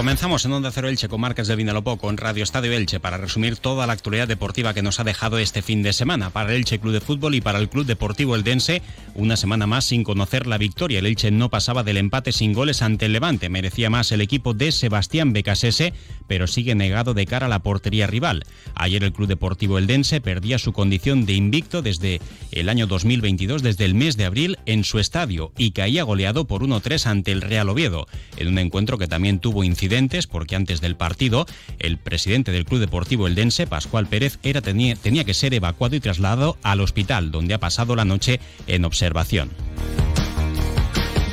Comenzamos 0.00 0.46
en 0.46 0.52
Onda 0.52 0.70
Cero 0.72 0.88
Elche 0.88 1.10
con 1.10 1.20
Marcas 1.20 1.46
del 1.46 1.58
Vinalopó 1.58 1.98
con 1.98 2.16
Radio 2.16 2.42
Estadio 2.42 2.72
Elche 2.72 3.00
para 3.00 3.18
resumir 3.18 3.58
toda 3.58 3.86
la 3.86 3.92
actualidad 3.92 4.26
deportiva 4.26 4.72
que 4.72 4.80
nos 4.80 4.98
ha 4.98 5.04
dejado 5.04 5.36
este 5.36 5.60
fin 5.60 5.82
de 5.82 5.92
semana 5.92 6.30
para 6.30 6.48
el 6.48 6.56
Elche 6.56 6.78
Club 6.78 6.94
de 6.94 7.02
Fútbol 7.02 7.34
y 7.34 7.42
para 7.42 7.58
el 7.58 7.68
Club 7.68 7.84
Deportivo 7.84 8.34
Eldense. 8.34 8.80
Una 9.14 9.36
semana 9.36 9.66
más 9.66 9.84
sin 9.84 10.02
conocer 10.02 10.46
la 10.46 10.56
victoria. 10.56 11.00
El 11.00 11.06
Elche 11.06 11.30
no 11.30 11.50
pasaba 11.50 11.82
del 11.82 11.98
empate 11.98 12.32
sin 12.32 12.54
goles 12.54 12.80
ante 12.80 13.04
el 13.04 13.12
Levante. 13.12 13.50
Merecía 13.50 13.90
más 13.90 14.10
el 14.10 14.22
equipo 14.22 14.54
de 14.54 14.72
Sebastián 14.72 15.34
Becasese, 15.34 15.92
pero 16.26 16.46
sigue 16.46 16.74
negado 16.74 17.12
de 17.12 17.26
cara 17.26 17.44
a 17.44 17.50
la 17.50 17.58
portería 17.58 18.06
rival. 18.06 18.44
Ayer 18.76 19.04
el 19.04 19.12
Club 19.12 19.28
Deportivo 19.28 19.76
Eldense 19.76 20.22
perdía 20.22 20.58
su 20.58 20.72
condición 20.72 21.26
de 21.26 21.34
invicto 21.34 21.82
desde 21.82 22.22
el 22.52 22.70
año 22.70 22.86
2022, 22.86 23.62
desde 23.62 23.84
el 23.84 23.94
mes 23.94 24.16
de 24.16 24.24
abril, 24.24 24.58
en 24.64 24.82
su 24.84 24.98
estadio 24.98 25.52
y 25.58 25.72
caía 25.72 26.04
goleado 26.04 26.46
por 26.46 26.62
1-3 26.62 27.04
ante 27.04 27.32
el 27.32 27.42
Real 27.42 27.68
Oviedo, 27.68 28.06
en 28.38 28.48
un 28.48 28.58
encuentro 28.58 28.96
que 28.96 29.06
también 29.06 29.40
tuvo 29.40 29.62
porque 30.30 30.56
antes 30.56 30.80
del 30.80 30.96
partido 30.96 31.46
el 31.78 31.98
presidente 31.98 32.52
del 32.52 32.64
Club 32.64 32.80
Deportivo 32.80 33.26
Eldense, 33.26 33.66
Pascual 33.66 34.06
Pérez, 34.06 34.38
era, 34.42 34.60
tenía 34.60 35.24
que 35.24 35.34
ser 35.34 35.52
evacuado 35.54 35.96
y 35.96 36.00
trasladado 36.00 36.56
al 36.62 36.80
hospital, 36.80 37.30
donde 37.30 37.54
ha 37.54 37.58
pasado 37.58 37.96
la 37.96 38.04
noche 38.04 38.40
en 38.66 38.84
observación. 38.84 39.50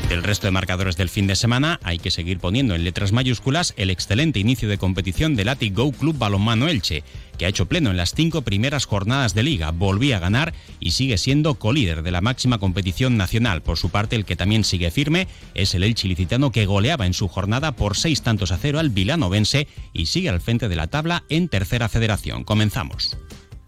Del 0.09 0.23
resto 0.23 0.47
de 0.47 0.51
marcadores 0.51 0.95
del 0.95 1.09
fin 1.09 1.27
de 1.27 1.35
semana 1.35 1.81
hay 1.83 1.99
que 1.99 2.11
seguir 2.11 2.39
poniendo 2.39 2.75
en 2.75 2.85
letras 2.85 3.11
mayúsculas 3.11 3.73
el 3.75 3.89
excelente 3.89 4.39
inicio 4.39 4.69
de 4.69 4.77
competición 4.77 5.35
del 5.35 5.49
Atic 5.49 5.75
Go 5.75 5.91
Club 5.91 6.17
Balonmano 6.17 6.69
Elche, 6.69 7.03
que 7.37 7.45
ha 7.45 7.49
hecho 7.49 7.65
pleno 7.65 7.91
en 7.91 7.97
las 7.97 8.13
cinco 8.13 8.41
primeras 8.41 8.85
jornadas 8.85 9.33
de 9.33 9.43
liga, 9.43 9.71
volvía 9.71 10.15
a 10.15 10.21
ganar 10.21 10.53
y 10.79 10.91
sigue 10.91 11.17
siendo 11.17 11.55
colíder 11.55 12.03
de 12.03 12.11
la 12.11 12.21
máxima 12.21 12.57
competición 12.57 13.17
nacional. 13.17 13.61
Por 13.61 13.77
su 13.77 13.89
parte, 13.89 14.15
el 14.15 14.23
que 14.23 14.37
también 14.37 14.63
sigue 14.63 14.91
firme 14.91 15.27
es 15.53 15.75
el 15.75 15.83
Elche 15.83 16.07
ilicitano 16.07 16.53
que 16.53 16.65
goleaba 16.65 17.05
en 17.05 17.13
su 17.13 17.27
jornada 17.27 17.73
por 17.73 17.97
seis 17.97 18.21
tantos 18.21 18.53
a 18.53 18.57
cero 18.57 18.79
al 18.79 18.91
Vilanovense 18.91 19.67
y 19.91 20.05
sigue 20.05 20.29
al 20.29 20.39
frente 20.39 20.69
de 20.69 20.75
la 20.77 20.87
tabla 20.87 21.25
en 21.27 21.49
tercera 21.49 21.89
federación. 21.89 22.45
Comenzamos. 22.45 23.17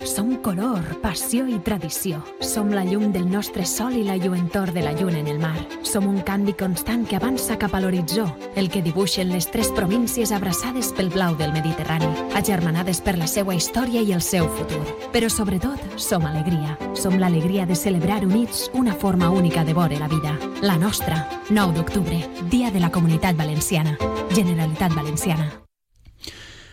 Som 0.05 0.37
color, 0.37 0.79
passió 1.01 1.43
i 1.51 1.57
tradició. 1.59 2.21
Som 2.39 2.69
la 2.71 2.85
llum 2.87 3.11
del 3.11 3.25
nostre 3.27 3.65
sol 3.67 3.97
i 3.99 4.05
la 4.07 4.15
lluentor 4.15 4.71
de 4.71 4.81
la 4.81 4.93
lluna 4.93 5.19
en 5.19 5.27
el 5.27 5.39
mar. 5.39 5.57
Som 5.83 6.07
un 6.07 6.21
canvi 6.23 6.53
constant 6.55 7.03
que 7.05 7.17
avança 7.17 7.57
cap 7.59 7.75
a 7.75 7.81
l'horitzó, 7.83 8.29
el 8.55 8.69
que 8.71 8.81
dibuixen 8.81 9.27
les 9.29 9.49
tres 9.51 9.73
províncies 9.75 10.31
abraçades 10.31 10.93
pel 10.95 11.11
blau 11.11 11.35
del 11.35 11.51
Mediterrani, 11.51 12.07
agermanades 12.33 13.03
per 13.03 13.17
la 13.19 13.27
seva 13.27 13.55
història 13.55 13.99
i 14.01 14.13
el 14.15 14.23
seu 14.23 14.47
futur. 14.47 14.83
Però 15.11 15.27
sobretot, 15.27 15.83
som 15.99 16.25
alegria. 16.25 16.77
Som 16.95 17.19
l'alegria 17.19 17.67
de 17.67 17.75
celebrar 17.75 18.23
units 18.23 18.69
una 18.73 18.95
forma 18.95 19.29
única 19.29 19.65
de 19.65 19.73
veure 19.73 19.99
la 19.99 20.07
vida. 20.07 20.37
La 20.61 20.77
nostra, 20.77 21.27
9 21.49 21.75
d'octubre, 21.75 22.23
Dia 22.49 22.71
de 22.71 22.79
la 22.79 22.89
Comunitat 22.89 23.35
Valenciana. 23.35 23.97
Generalitat 24.31 24.95
Valenciana. 24.95 25.68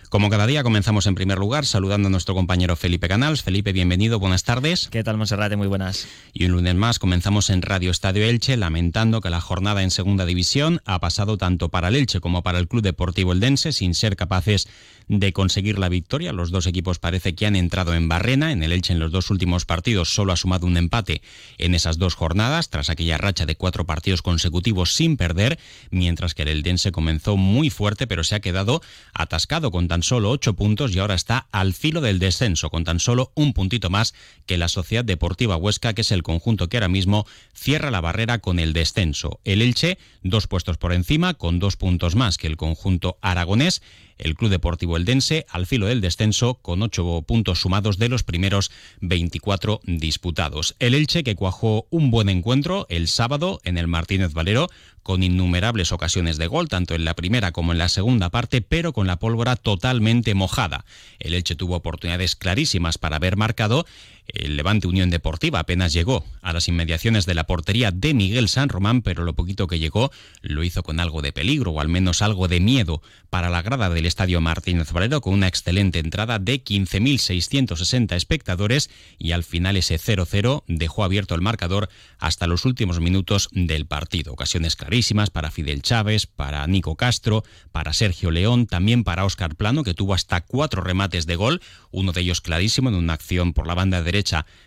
Como 0.09 0.31
cada 0.31 0.47
día 0.47 0.63
comenzamos 0.63 1.07
en 1.07 1.17
primer 1.17 1.39
lugar 1.39 1.67
saludando 1.67 2.07
a 2.07 2.11
nuestro 2.11 2.35
compañero 2.35 2.77
Felipe 2.77 3.09
Canals. 3.09 3.43
Felipe, 3.43 3.73
bienvenido, 3.73 4.21
buenas 4.21 4.45
tardes. 4.45 4.89
¿Qué 4.89 5.03
tal, 5.03 5.17
Monserrate? 5.17 5.57
Muy 5.57 5.67
buenas. 5.67 6.07
Y 6.33 6.45
un 6.45 6.53
lunes 6.53 6.77
más 6.77 7.01
comenzamos 7.01 7.51
en 7.51 7.61
Radio 7.61 7.91
Estadio 7.91 8.25
Elche, 8.25 8.57
lamentando 8.57 9.21
que 9.21 9.31
la 9.31 9.41
jornada 9.41 9.83
en 9.83 9.91
segunda 9.91 10.25
división 10.25 10.81
ha 10.85 11.01
pasado 11.01 11.39
tanto 11.39 11.71
para 11.71 11.89
el 11.89 11.97
Elche 11.97 12.21
como 12.21 12.45
para 12.45 12.61
el 12.61 12.69
Club 12.69 12.83
Deportivo 12.83 13.33
Eldense 13.33 13.73
sin 13.73 13.95
ser 13.95 14.15
capaces 14.15 14.69
de 15.09 15.33
conseguir 15.33 15.79
la 15.79 15.89
victoria. 15.89 16.33
Los 16.33 16.51
dos 16.51 16.67
equipos 16.67 16.99
parece 16.99 17.35
que 17.35 17.47
han 17.47 17.57
entrado 17.57 17.95
en 17.95 18.09
barrena. 18.09 18.53
En 18.53 18.63
el 18.63 18.73
Elche 18.73 18.93
en 18.93 18.99
los 18.99 19.13
dos 19.13 19.31
últimos 19.31 19.65
partidos 19.65 20.15
solo 20.15 20.33
ha 20.33 20.37
sumado 20.37 20.67
un 20.67 20.77
empate 20.77 21.23
en 21.59 21.75
esas 21.75 21.99
dos 21.99 22.15
jornadas, 22.15 22.71
tras 22.71 22.91
aquella 22.91 23.19
racha 23.19 23.47
de 23.47 23.57
cuatro 23.57 23.87
partidos 23.87 24.23
consecutivos 24.23 24.95
sin 24.95 25.17
perder, 25.17 25.59
mientras 25.91 26.35
que 26.35 26.43
el 26.43 26.49
Eldense 26.49 26.93
comenzó 26.93 27.37
muy 27.37 27.71
fuerte, 27.71 28.07
pero 28.07 28.25
se 28.25 28.35
ha 28.35 28.41
quedado 28.41 28.83
atascado 29.15 29.71
con 29.71 29.89
tan 29.97 30.03
solo 30.03 30.29
ocho 30.29 30.53
puntos 30.53 30.95
y 30.95 30.99
ahora 30.99 31.15
está 31.15 31.47
al 31.53 31.73
filo 31.73 32.03
del 32.03 32.19
descenso, 32.19 32.69
con 32.69 32.85
tan 32.85 33.01
solo 33.01 33.33
un 33.35 33.55
puntito 33.55 33.89
más 33.89 34.13
que 34.45 34.59
la 34.59 34.69
Sociedad 34.69 35.07
Deportiva 35.07 35.57
Huesca, 35.57 35.95
que 35.95 36.03
es 36.03 36.13
el 36.13 36.23
conjunto 36.23 36.69
que 36.69 36.77
ahora 36.77 36.89
mismo 36.89 37.27
cierra 37.55 37.91
la 37.91 38.03
barrera 38.03 38.41
con 38.41 38.59
el 38.59 38.75
descenso. 38.75 39.41
El 39.45 39.63
Elche, 39.63 39.97
dos 40.23 40.49
puestos 40.49 40.77
por 40.77 40.93
encima, 40.93 41.33
con 41.33 41.61
dos 41.61 41.77
puntos 41.79 42.15
más 42.15 42.37
que 42.37 42.47
el 42.47 42.59
conjunto 42.59 43.17
aragonés 43.23 43.81
el 44.19 44.35
Club 44.35 44.51
Deportivo 44.51 44.97
Eldense 44.97 45.47
al 45.49 45.67
filo 45.67 45.87
del 45.87 46.01
descenso 46.01 46.55
con 46.55 46.83
ocho 46.83 47.23
puntos 47.23 47.61
sumados 47.61 47.99
de 47.99 48.09
los 48.09 48.23
primeros 48.23 48.71
24 49.01 49.81
disputados. 49.85 50.75
El 50.79 50.95
Elche 50.95 51.25
que 51.25 51.37
cuajó 51.37 51.87
un 51.91 52.11
buen 52.11 52.29
encuentro 52.29 52.87
el 52.89 53.09
sábado 53.09 53.61
en 53.65 53.79
el 53.79 53.87
Martínez 53.87 54.33
Valero 54.33 54.69
con 55.03 55.23
innumerables 55.23 55.93
ocasiones 55.93 56.37
de 56.37 56.49
gol, 56.49 56.69
tanto 56.69 56.97
en 56.97 57.05
la 57.05 57.15
primera 57.15 57.53
como 57.53 57.71
en 57.71 57.79
la 57.79 57.89
segunda 57.89 58.29
parte, 58.29 58.61
pero 58.61 58.93
con 58.93 59.07
la 59.07 59.21
pólvora 59.21 59.55
totalmente 59.55 60.35
mojada. 60.35 60.85
El 61.21 61.33
Elche 61.33 61.55
tuvo 61.55 61.77
oportunidades 61.77 62.35
clarísimas 62.35 62.99
para 62.99 63.17
haber 63.17 63.37
marcado. 63.37 63.87
El 64.29 64.57
Levante 64.57 64.89
Unión 64.89 65.11
Deportiva 65.11 65.61
apenas 65.61 65.93
llegó 65.93 66.25
a 66.43 66.53
las 66.53 66.69
inmediaciones 66.69 67.27
de 67.27 67.35
la 67.35 67.45
portería 67.45 67.91
de 67.91 68.13
Miguel 68.13 68.49
San 68.49 68.69
Román, 68.69 69.03
pero 69.03 69.25
lo 69.25 69.35
poquito 69.35 69.67
que 69.67 69.79
llegó 69.79 70.11
lo 70.43 70.65
hizo 70.65 70.83
con 70.83 71.01
algo 71.01 71.23
de 71.23 71.33
peligro 71.33 71.71
o 71.71 71.81
al 71.81 71.89
menos 71.89 72.23
algo 72.23 72.49
de 72.49 72.61
miedo 72.61 73.03
para 73.31 73.51
la 73.51 73.63
grada 73.63 73.89
del 73.89 74.07
Estadio 74.07 74.41
Martínez 74.41 74.93
Valero 74.93 75.21
con 75.21 75.35
una 75.35 75.49
excelente 75.49 75.99
entrada 75.99 76.39
de 76.39 76.63
15.660 76.63 78.17
espectadores 78.17 78.91
y 79.19 79.33
al 79.33 79.45
final 79.45 79.77
ese 79.77 79.99
0-0 79.99 80.65
dejó 80.67 81.05
abierto 81.05 81.35
el 81.35 81.41
marcador 81.41 81.89
hasta 82.19 82.47
los 82.47 82.65
últimos 82.65 83.01
minutos 83.01 83.49
del 83.53 83.87
partido. 83.87 84.33
Ocasiones 84.33 84.77
clarísimas 84.77 85.31
para 85.31 85.51
Fidel 85.51 85.83
Chávez, 85.83 86.27
para 86.27 86.67
Nico 86.67 86.97
Castro, 86.97 87.45
para 87.73 87.93
Sergio 87.93 88.31
León, 88.31 88.67
también 88.67 89.05
para 89.05 89.25
Óscar 89.25 89.55
Plano, 89.55 89.85
que 89.85 89.95
tuvo 89.95 90.15
hasta 90.15 90.41
cuatro 90.41 90.83
remates 90.83 91.27
de 91.27 91.37
gol, 91.37 91.63
uno 91.91 92.13
de 92.13 92.23
ellos 92.23 92.41
clarísimo 92.41 92.89
en 92.89 92.97
una 92.97 93.13
acción 93.13 93.53
por 93.53 93.67
la 93.67 93.75
banda 93.75 94.03
derecha 94.03 94.16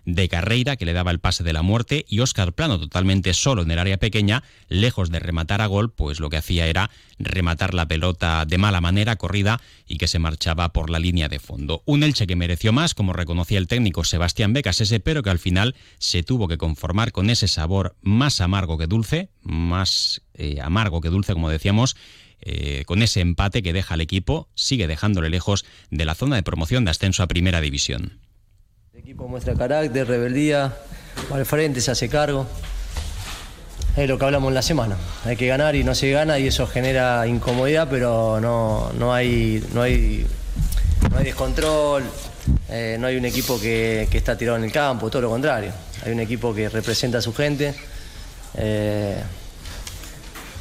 de 0.05 0.29
Carreira, 0.29 0.75
que 0.75 0.85
le 0.85 0.93
daba 0.93 1.11
el 1.11 1.19
pase 1.19 1.43
de 1.43 1.53
la 1.53 1.61
muerte, 1.61 2.05
y 2.07 2.19
Óscar 2.19 2.53
Plano 2.53 2.79
totalmente 2.79 3.33
solo 3.33 3.63
en 3.63 3.71
el 3.71 3.79
área 3.79 3.97
pequeña, 3.97 4.43
lejos 4.67 5.09
de 5.09 5.19
rematar 5.19 5.61
a 5.61 5.67
gol, 5.67 5.91
pues 5.91 6.19
lo 6.19 6.29
que 6.29 6.37
hacía 6.37 6.67
era 6.67 6.91
rematar 7.17 7.73
la 7.73 7.87
pelota 7.87 8.45
de 8.45 8.57
mala 8.57 8.81
manera, 8.81 9.15
corrida, 9.15 9.59
y 9.87 9.97
que 9.97 10.07
se 10.07 10.19
marchaba 10.19 10.69
por 10.71 10.89
la 10.89 10.99
línea 10.99 11.29
de 11.29 11.39
fondo. 11.39 11.81
Un 11.85 12.03
Elche 12.03 12.27
que 12.27 12.35
mereció 12.35 12.71
más, 12.71 12.93
como 12.93 13.13
reconocía 13.13 13.57
el 13.57 13.67
técnico 13.67 14.03
Sebastián 14.03 14.53
Becasese, 14.53 14.99
pero 14.99 15.23
que 15.23 15.29
al 15.29 15.39
final 15.39 15.75
se 15.97 16.23
tuvo 16.23 16.47
que 16.47 16.57
conformar 16.57 17.11
con 17.11 17.29
ese 17.29 17.47
sabor 17.47 17.95
más 18.01 18.41
amargo 18.41 18.77
que 18.77 18.87
dulce, 18.87 19.29
más 19.41 20.21
eh, 20.33 20.59
amargo 20.61 21.01
que 21.01 21.09
dulce, 21.09 21.33
como 21.33 21.49
decíamos, 21.49 21.95
eh, 22.41 22.83
con 22.85 23.01
ese 23.01 23.19
empate 23.19 23.61
que 23.61 23.73
deja 23.73 23.95
al 23.95 24.01
equipo, 24.01 24.49
sigue 24.55 24.87
dejándole 24.87 25.29
lejos 25.29 25.66
de 25.91 26.05
la 26.05 26.16
zona 26.16 26.37
de 26.37 26.43
promoción 26.43 26.85
de 26.85 26.91
ascenso 26.91 27.23
a 27.23 27.27
Primera 27.27 27.59
División. 27.59 28.19
El 28.99 29.05
equipo 29.05 29.29
muestra 29.29 29.55
carácter, 29.55 30.05
rebeldía, 30.05 30.75
va 31.31 31.37
al 31.37 31.45
frente, 31.45 31.79
se 31.79 31.89
hace 31.89 32.09
cargo. 32.09 32.45
Es 33.95 34.09
lo 34.09 34.19
que 34.19 34.25
hablamos 34.25 34.49
en 34.49 34.55
la 34.55 34.61
semana. 34.61 34.97
Hay 35.23 35.37
que 35.37 35.47
ganar 35.47 35.73
y 35.77 35.85
no 35.85 35.95
se 35.95 36.11
gana 36.11 36.37
y 36.37 36.47
eso 36.47 36.67
genera 36.67 37.25
incomodidad, 37.25 37.87
pero 37.89 38.41
no, 38.41 38.91
no, 38.99 39.13
hay, 39.13 39.65
no, 39.73 39.83
hay, 39.83 40.27
no 41.09 41.17
hay 41.17 41.23
descontrol, 41.23 42.03
eh, 42.67 42.97
no 42.99 43.07
hay 43.07 43.15
un 43.15 43.23
equipo 43.23 43.57
que, 43.57 44.09
que, 44.11 44.17
está 44.17 44.37
tirado 44.37 44.57
en 44.57 44.65
el 44.65 44.71
campo, 44.73 45.09
todo 45.09 45.21
lo 45.21 45.29
contrario. 45.29 45.71
Hay 46.05 46.11
un 46.11 46.19
equipo 46.19 46.53
que 46.53 46.67
representa 46.67 47.19
a 47.19 47.21
su 47.21 47.34
gente. 47.34 47.73
Eh, 48.55 49.23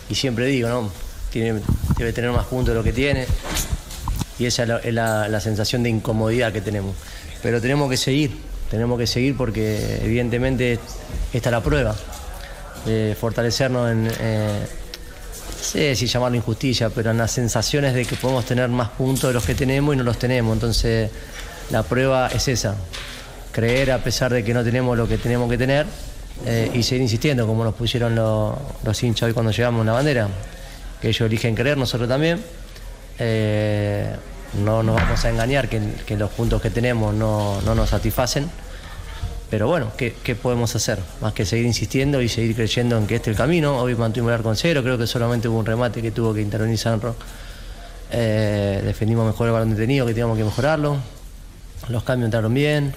y 0.08 0.14
siempre 0.14 0.46
digo, 0.46 0.68
¿no? 0.68 0.92
Tiene, 1.32 1.60
debe 1.96 2.12
tener 2.12 2.30
más 2.30 2.46
puntos 2.46 2.68
de 2.68 2.78
lo 2.78 2.84
que 2.84 2.92
tiene. 2.92 3.26
Y 4.38 4.46
esa 4.46 4.62
es 4.62 4.94
la, 4.94 5.26
la, 5.26 5.40
sensación 5.40 5.82
de 5.82 5.90
incomodidad 5.90 6.52
que 6.52 6.60
tenemos. 6.60 6.94
Pero 7.42 7.60
tenemos 7.60 7.88
que 7.90 7.96
seguir, 7.96 8.36
tenemos 8.70 8.98
que 8.98 9.06
seguir 9.06 9.36
porque 9.36 10.00
evidentemente 10.02 10.78
esta 11.32 11.48
es 11.48 11.52
la 11.52 11.62
prueba. 11.62 11.94
De 12.84 13.16
fortalecernos 13.18 13.90
en, 13.90 14.08
eh, 14.20 14.60
no 15.58 15.64
sé 15.64 15.94
si 15.96 16.06
llamarlo 16.06 16.36
injusticia, 16.36 16.90
pero 16.90 17.10
en 17.10 17.18
las 17.18 17.32
sensaciones 17.32 17.94
de 17.94 18.04
que 18.04 18.16
podemos 18.16 18.44
tener 18.44 18.68
más 18.68 18.90
puntos 18.90 19.30
de 19.30 19.34
los 19.34 19.44
que 19.44 19.54
tenemos 19.54 19.94
y 19.94 19.98
no 19.98 20.04
los 20.04 20.18
tenemos. 20.18 20.52
Entonces 20.54 21.10
la 21.70 21.82
prueba 21.82 22.28
es 22.28 22.48
esa, 22.48 22.76
creer 23.52 23.92
a 23.92 23.98
pesar 23.98 24.32
de 24.32 24.44
que 24.44 24.54
no 24.54 24.64
tenemos 24.64 24.96
lo 24.96 25.08
que 25.08 25.18
tenemos 25.18 25.50
que 25.50 25.58
tener 25.58 25.86
eh, 26.46 26.70
y 26.72 26.82
seguir 26.82 27.02
insistiendo, 27.02 27.46
como 27.46 27.64
nos 27.64 27.74
pusieron 27.74 28.14
los, 28.14 28.54
los 28.84 29.02
hinchas 29.02 29.26
hoy 29.26 29.32
cuando 29.32 29.50
llevamos 29.52 29.82
una 29.82 29.92
bandera, 29.92 30.28
que 31.00 31.08
ellos 31.08 31.26
eligen 31.26 31.54
creer, 31.54 31.76
nosotros 31.76 32.08
también. 32.08 32.40
Eh, 33.18 34.14
no 34.54 34.82
nos 34.82 34.96
vamos 34.96 35.24
a 35.24 35.30
engañar 35.30 35.68
que, 35.68 36.16
los 36.16 36.30
puntos 36.30 36.60
que 36.62 36.70
tenemos 36.70 37.14
no, 37.14 37.60
no 37.62 37.74
nos 37.74 37.90
satisfacen, 37.90 38.50
pero 39.50 39.66
bueno, 39.66 39.90
¿qué, 39.96 40.12
podemos 40.34 40.76
hacer? 40.76 40.98
Más 41.22 41.32
que 41.32 41.46
seguir 41.46 41.64
insistiendo 41.64 42.20
y 42.20 42.28
seguir 42.28 42.54
creyendo 42.54 42.98
en 42.98 43.06
que 43.06 43.16
este 43.16 43.30
es 43.30 43.36
el 43.36 43.38
camino. 43.38 43.78
Hoy 43.78 43.94
mantuvimos 43.94 44.30
el 44.30 44.34
arco 44.34 44.54
cero, 44.54 44.82
creo 44.82 44.98
que 44.98 45.06
solamente 45.06 45.48
hubo 45.48 45.58
un 45.58 45.64
remate 45.64 46.02
que 46.02 46.10
tuvo 46.10 46.34
que 46.34 46.42
intervenir 46.42 46.76
Sanro. 46.76 47.16
Eh, 48.10 48.82
defendimos 48.84 49.26
mejor 49.26 49.46
el 49.46 49.52
balón 49.54 49.70
detenido, 49.70 50.04
que 50.04 50.12
teníamos 50.12 50.36
que 50.36 50.44
mejorarlo. 50.44 50.98
Los 51.88 52.02
cambios 52.02 52.26
entraron 52.26 52.52
bien. 52.52 52.94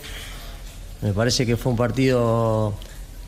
Me 1.02 1.14
parece 1.14 1.46
que 1.46 1.56
fue 1.56 1.72
un 1.72 1.78
partido 1.78 2.74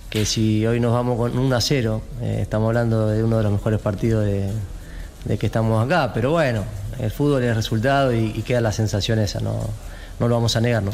que 0.09 0.25
si 0.25 0.65
hoy 0.67 0.81
nos 0.81 0.91
vamos 0.91 1.17
con 1.17 1.37
1 1.37 1.55
a 1.55 1.61
0, 1.61 2.01
eh, 2.21 2.39
estamos 2.41 2.67
hablando 2.67 3.07
de 3.07 3.23
uno 3.23 3.37
de 3.37 3.43
los 3.43 3.51
mejores 3.53 3.79
partidos 3.79 4.25
de, 4.25 5.37
que 5.37 5.45
estamos 5.45 5.83
acá. 5.83 6.11
Pero 6.13 6.31
bueno, 6.31 6.65
el 6.99 7.11
fútbol 7.11 7.43
es 7.43 7.55
resultado 7.55 8.13
y, 8.13 8.41
queda 8.43 8.61
la 8.61 8.71
sensación 8.71 9.19
esa, 9.19 9.39
no, 9.39 9.69
no 10.19 10.27
lo 10.27 10.35
vamos 10.35 10.55
a 10.55 10.61
negar. 10.61 10.83
¿no? 10.83 10.91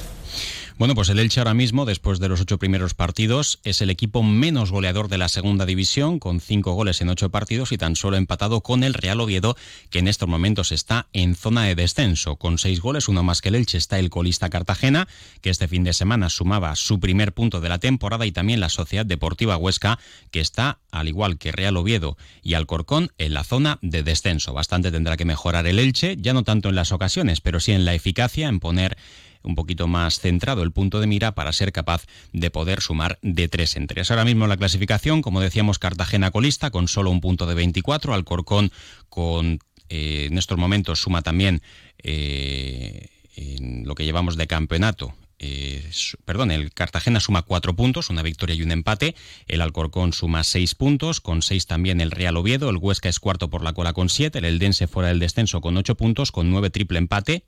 Bueno, 0.80 0.96
pues 0.96 1.10
el 1.10 1.20
Elche 1.20 1.42
ahora 1.42 1.54
mismo, 1.54 1.84
después 1.84 2.20
de 2.22 2.30
los 2.30 2.40
ocho 2.40 2.58
primeros 2.58 2.94
partidos, 2.94 3.60
es 3.66 3.82
el 3.82 3.90
equipo 3.90 4.24
menos 4.24 4.72
goleador 4.72 5.10
de 5.10 5.18
la 5.18 5.28
segunda 5.28 5.66
división, 5.66 6.20
con 6.20 6.40
cinco 6.40 6.72
goles 6.72 7.02
en 7.02 7.10
ocho 7.10 7.30
partidos 7.30 7.74
y 7.74 7.78
tan 7.78 7.98
solo 7.98 8.16
empatado 8.16 8.62
con 8.62 8.86
el 8.86 8.94
Real 8.94 9.20
Oviedo, 9.20 9.58
que 9.90 10.00
en 10.00 10.08
estos 10.08 10.30
momentos 10.30 10.72
está 10.72 11.10
en 11.12 11.36
zona 11.36 11.66
de 11.66 11.76
descenso. 11.76 12.38
Con 12.38 12.58
seis 12.58 12.80
goles, 12.80 13.10
uno 13.10 13.24
más 13.24 13.42
que 13.42 13.50
el 13.50 13.56
Elche, 13.56 13.78
está 13.78 14.00
el 14.00 14.10
colista 14.10 14.50
Cartagena, 14.50 15.10
que 15.42 15.50
este 15.50 15.68
fin 15.68 15.84
de 15.84 15.92
semana 15.92 16.30
sumaba 16.30 16.74
su 16.78 17.02
primer 17.02 17.34
punto 17.34 17.60
de 17.60 17.68
la 17.68 17.80
temporada, 17.80 18.26
y 18.26 18.32
también 18.32 18.62
la 18.62 18.70
Sociedad 18.70 19.06
Deportiva 19.06 19.58
Huesca, 19.58 20.00
que 20.32 20.40
está, 20.40 20.80
al 20.92 21.10
igual 21.10 21.38
que 21.38 21.52
Real 21.52 21.76
Oviedo 21.76 22.16
y 22.42 22.54
Alcorcón, 22.54 23.12
en 23.18 23.34
la 23.34 23.44
zona 23.44 23.80
de 23.82 24.04
descenso. 24.04 24.54
Bastante 24.54 24.94
tendrá 24.94 25.18
que 25.18 25.26
mejorar 25.26 25.68
el 25.68 25.78
Elche, 25.78 26.16
ya 26.18 26.32
no 26.32 26.44
tanto 26.44 26.70
en 26.70 26.76
las 26.76 26.94
ocasiones, 26.94 27.42
pero 27.42 27.60
sí 27.60 27.74
en 27.74 27.84
la 27.84 27.96
eficacia, 27.96 28.48
en 28.48 28.62
poner 28.62 28.96
un 29.44 29.56
poquito 29.56 29.88
más 29.88 30.20
centrado 30.20 30.64
el 30.64 30.72
punto 30.72 31.00
de 31.00 31.08
mira 31.08 31.34
para 31.34 31.54
ser 31.54 31.72
capaz 31.72 32.06
de 32.34 32.52
poder 32.52 32.82
sumar 32.82 33.20
de 33.22 33.48
tres 33.48 33.76
en 33.76 33.88
tres. 33.88 34.12
Ahora 34.12 34.26
mismo 34.26 34.48
la 34.48 34.58
clasificación, 34.58 35.22
como 35.22 35.42
decíamos, 35.42 35.80
Cartagena 35.80 36.32
colista 36.32 36.72
con 36.72 36.88
solo 36.88 37.12
un 37.12 37.22
punto 37.22 37.46
de 37.46 37.56
24, 37.56 38.14
Alcorcón 38.14 38.72
con 39.10 39.60
eh, 39.90 40.28
en 40.30 40.38
estos 40.38 40.58
momentos 40.58 41.02
suma 41.02 41.22
también 41.22 41.62
eh, 42.04 43.10
en 43.36 43.88
lo 43.88 43.96
que 43.96 44.06
llevamos 44.06 44.38
de 44.38 44.48
campeonato 44.48 45.14
eh, 45.42 45.90
perdón, 46.26 46.52
el 46.52 46.74
Cartagena 46.74 47.22
suma 47.22 47.44
cuatro 47.44 47.74
puntos, 47.74 48.10
una 48.10 48.22
victoria 48.22 48.56
y 48.56 48.62
un 48.62 48.72
empate. 48.72 49.16
El 49.48 49.62
Alcorcón 49.62 50.12
suma 50.12 50.44
seis 50.44 50.76
puntos, 50.76 51.22
con 51.22 51.42
seis 51.42 51.66
también 51.66 52.02
el 52.02 52.12
Real 52.12 52.36
Oviedo. 52.36 52.70
El 52.70 52.78
Huesca 52.78 53.08
es 53.08 53.20
cuarto 53.20 53.50
por 53.50 53.64
la 53.64 53.74
cola 53.74 53.94
con 53.94 54.10
siete. 54.10 54.40
El 54.40 54.46
Eldense 54.46 54.88
fuera 54.88 55.10
del 55.10 55.20
descenso 55.20 55.62
con 55.62 55.78
ocho 55.78 55.96
puntos, 55.96 56.32
con 56.34 56.52
nueve 56.52 56.70
triple 56.70 57.00
empate 57.00 57.46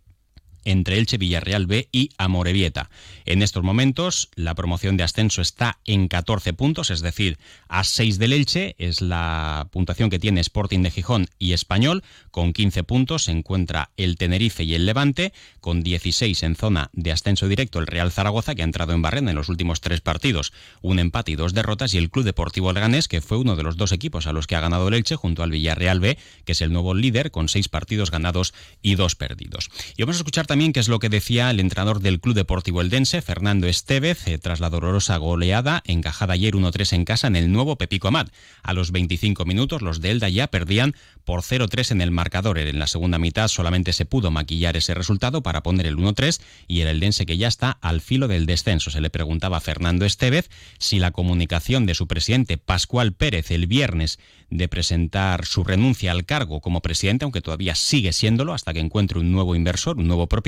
entre 0.65 0.97
Elche, 0.97 1.17
Villarreal 1.17 1.65
B 1.65 1.89
y 1.91 2.11
Amorebieta. 2.17 2.89
En 3.25 3.41
estos 3.41 3.63
momentos, 3.63 4.29
la 4.35 4.55
promoción 4.55 4.97
de 4.97 5.03
ascenso 5.03 5.41
está 5.41 5.79
en 5.85 6.07
14 6.07 6.53
puntos, 6.53 6.89
es 6.89 7.01
decir, 7.01 7.37
a 7.67 7.83
6 7.83 8.19
del 8.19 8.33
Elche, 8.33 8.75
es 8.77 9.01
la 9.01 9.67
puntuación 9.71 10.09
que 10.09 10.19
tiene 10.19 10.41
Sporting 10.41 10.79
de 10.81 10.91
Gijón 10.91 11.27
y 11.39 11.53
Español, 11.53 12.03
con 12.31 12.53
15 12.53 12.83
puntos 12.83 13.25
se 13.25 13.31
encuentra 13.31 13.91
el 13.97 14.17
Tenerife 14.17 14.63
y 14.63 14.75
el 14.75 14.85
Levante, 14.85 15.33
con 15.59 15.83
16 15.83 16.43
en 16.43 16.55
zona 16.55 16.89
de 16.93 17.11
ascenso 17.11 17.47
directo 17.47 17.79
el 17.79 17.87
Real 17.87 18.11
Zaragoza, 18.11 18.55
que 18.55 18.61
ha 18.61 18.65
entrado 18.65 18.93
en 18.93 19.01
barrena 19.01 19.31
en 19.31 19.37
los 19.37 19.49
últimos 19.49 19.81
tres 19.81 20.01
partidos, 20.01 20.53
un 20.81 20.99
empate 20.99 21.31
y 21.31 21.35
dos 21.35 21.53
derrotas, 21.53 21.93
y 21.93 21.97
el 21.97 22.09
Club 22.09 22.25
Deportivo 22.25 22.73
Leganés, 22.73 23.07
que 23.07 23.21
fue 23.21 23.37
uno 23.37 23.55
de 23.55 23.63
los 23.63 23.77
dos 23.77 23.91
equipos 23.91 24.27
a 24.27 24.33
los 24.33 24.47
que 24.47 24.55
ha 24.55 24.61
ganado 24.61 24.87
el 24.87 24.93
Elche, 24.93 25.15
junto 25.15 25.43
al 25.43 25.51
Villarreal 25.51 25.99
B, 25.99 26.17
que 26.45 26.51
es 26.51 26.61
el 26.61 26.71
nuevo 26.71 26.93
líder, 26.93 27.31
con 27.31 27.49
seis 27.49 27.69
partidos 27.69 28.11
ganados 28.11 28.53
y 28.81 28.95
dos 28.95 29.15
perdidos. 29.15 29.69
Y 29.97 30.03
vamos 30.03 30.15
a 30.15 30.19
escuchar 30.19 30.47
también 30.51 30.73
qué 30.73 30.81
es 30.81 30.89
lo 30.89 30.99
que 30.99 31.07
decía 31.07 31.49
el 31.49 31.61
entrenador 31.61 32.01
del 32.01 32.19
Club 32.19 32.35
Deportivo 32.35 32.81
Eldense, 32.81 33.21
Fernando 33.21 33.67
Estevez, 33.67 34.27
eh, 34.27 34.37
tras 34.37 34.59
la 34.59 34.69
dolorosa 34.69 35.15
goleada 35.15 35.81
encajada 35.85 36.33
ayer 36.33 36.55
1-3 36.55 36.91
en 36.91 37.05
casa 37.05 37.27
en 37.27 37.37
el 37.37 37.53
nuevo 37.53 37.77
Pepico 37.77 38.09
Amat. 38.09 38.33
A 38.61 38.73
los 38.73 38.91
25 38.91 39.45
minutos 39.45 39.81
los 39.81 40.01
de 40.01 40.11
Elda 40.11 40.27
ya 40.27 40.47
perdían 40.47 40.93
por 41.23 41.41
0-3 41.41 41.91
en 41.91 42.01
el 42.01 42.11
marcador. 42.11 42.59
En 42.59 42.79
la 42.79 42.87
segunda 42.87 43.17
mitad 43.17 43.47
solamente 43.47 43.93
se 43.93 44.03
pudo 44.03 44.29
maquillar 44.29 44.75
ese 44.75 44.93
resultado 44.93 45.41
para 45.41 45.63
poner 45.63 45.87
el 45.87 45.95
1-3 45.95 46.41
y 46.67 46.81
el 46.81 46.89
Eldense 46.89 47.25
que 47.25 47.37
ya 47.37 47.47
está 47.47 47.71
al 47.71 48.01
filo 48.01 48.27
del 48.27 48.45
descenso. 48.45 48.91
Se 48.91 48.99
le 48.99 49.09
preguntaba 49.09 49.55
a 49.55 49.61
Fernando 49.61 50.03
Estevez 50.03 50.49
si 50.79 50.99
la 50.99 51.11
comunicación 51.11 51.85
de 51.85 51.95
su 51.95 52.07
presidente 52.07 52.57
Pascual 52.57 53.13
Pérez 53.13 53.51
el 53.51 53.67
viernes 53.67 54.19
de 54.49 54.67
presentar 54.67 55.45
su 55.45 55.63
renuncia 55.63 56.11
al 56.11 56.25
cargo 56.25 56.59
como 56.59 56.81
presidente, 56.81 57.23
aunque 57.23 57.41
todavía 57.41 57.73
sigue 57.73 58.11
siéndolo 58.11 58.53
hasta 58.53 58.73
que 58.73 58.81
encuentre 58.81 59.17
un 59.17 59.31
nuevo 59.31 59.55
inversor, 59.55 59.97
un 59.97 60.07
nuevo 60.07 60.27
propietario, 60.27 60.40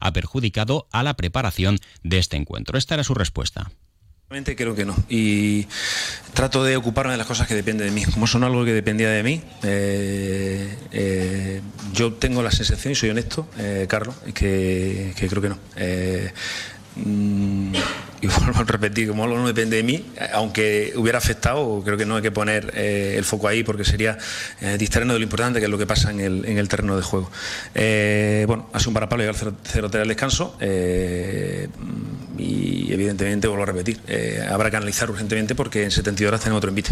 ha 0.00 0.12
perjudicado 0.12 0.86
a 0.92 1.02
la 1.02 1.14
preparación 1.14 1.78
de 2.02 2.18
este 2.18 2.36
encuentro. 2.36 2.78
Esta 2.78 2.94
era 2.94 3.04
su 3.04 3.14
respuesta. 3.14 3.70
Creo 4.30 4.76
que 4.76 4.84
no. 4.84 4.94
Y 5.08 5.66
trato 6.34 6.62
de 6.62 6.76
ocuparme 6.76 7.10
de 7.10 7.18
las 7.18 7.26
cosas 7.26 7.48
que 7.48 7.56
dependen 7.56 7.88
de 7.88 7.92
mí. 7.92 8.04
Como 8.04 8.28
son 8.28 8.44
algo 8.44 8.64
que 8.64 8.72
dependía 8.72 9.10
de 9.10 9.24
mí, 9.24 9.42
eh, 9.64 10.72
eh, 10.92 11.60
yo 11.92 12.12
tengo 12.12 12.40
la 12.40 12.52
sensación, 12.52 12.92
y 12.92 12.94
soy 12.94 13.10
honesto, 13.10 13.48
eh, 13.58 13.86
Carlos, 13.88 14.14
que, 14.32 15.14
que, 15.16 15.28
creo 15.28 15.42
que 15.42 15.48
no. 15.48 15.58
Mm, 16.94 17.72
y 18.20 18.26
vuelvo 18.38 18.60
a 18.60 18.64
repetir, 18.64 19.08
como 19.08 19.26
no 19.26 19.46
depende 19.46 19.76
de 19.76 19.82
mí, 19.82 20.04
aunque 20.32 20.92
hubiera 20.96 21.18
afectado, 21.18 21.82
creo 21.84 21.96
que 21.96 22.06
no 22.06 22.16
hay 22.16 22.22
que 22.22 22.30
poner 22.30 22.72
eh, 22.74 23.14
el 23.16 23.24
foco 23.24 23.48
ahí 23.48 23.62
porque 23.62 23.84
sería 23.84 24.18
eh, 24.60 24.76
distraernos 24.78 25.14
de 25.14 25.20
lo 25.20 25.24
importante 25.24 25.58
que 25.58 25.66
es 25.66 25.70
lo 25.70 25.78
que 25.78 25.86
pasa 25.86 26.10
en 26.10 26.20
el, 26.20 26.44
en 26.44 26.58
el 26.58 26.68
terreno 26.68 26.96
de 26.96 27.02
juego. 27.02 27.30
Eh, 27.74 28.44
bueno, 28.46 28.68
ha 28.72 28.78
sido 28.78 28.90
un 28.90 28.94
parapalo 28.94 29.22
llegar 29.22 29.36
0-3 29.36 30.00
al 30.00 30.08
descanso 30.08 30.56
y 32.38 32.92
evidentemente, 32.92 33.48
vuelvo 33.48 33.64
a 33.64 33.66
repetir, 33.66 34.00
habrá 34.50 34.70
que 34.70 34.76
analizar 34.76 35.10
urgentemente 35.10 35.54
porque 35.54 35.84
en 35.84 35.90
72 35.90 36.28
horas 36.28 36.40
tenemos 36.40 36.58
otro 36.58 36.70
invite. 36.70 36.90